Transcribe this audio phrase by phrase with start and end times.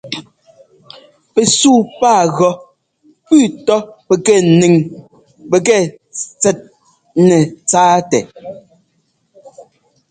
[1.33, 2.51] Pɛsúu pá gɔ́
[3.27, 4.73] pʉ́ʉ tɔ́ pɛkɛ nʉŋ
[5.51, 5.77] pɛkɛ
[6.39, 6.59] tsɛt
[7.27, 8.19] nɛtsáatɛ.